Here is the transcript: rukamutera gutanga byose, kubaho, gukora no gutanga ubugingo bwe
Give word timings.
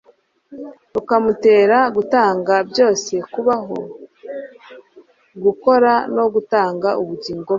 rukamutera 0.93 1.77
gutanga 1.95 2.53
byose, 2.69 3.13
kubaho, 3.33 3.77
gukora 5.43 5.91
no 6.15 6.25
gutanga 6.33 6.89
ubugingo 7.01 7.43
bwe 7.45 7.49